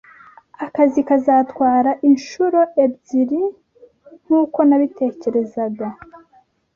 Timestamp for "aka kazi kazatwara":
0.63-1.91